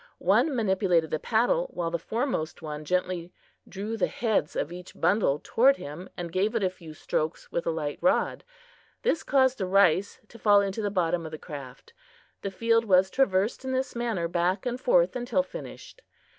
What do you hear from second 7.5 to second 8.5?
with a light rod.